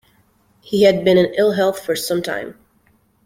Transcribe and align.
He 0.61 0.81
had 0.81 1.05
been 1.05 1.19
in 1.19 1.31
ill 1.37 1.51
health 1.51 1.85
for 1.85 1.95
some 1.95 2.23
time. 2.23 2.57